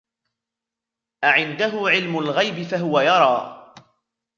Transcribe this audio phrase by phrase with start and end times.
[1.23, 3.63] أعنده علم الغيب فهو يرى